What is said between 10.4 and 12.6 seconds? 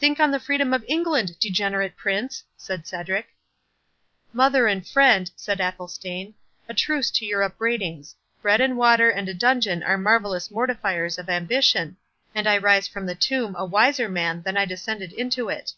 mortifiers of ambition, and I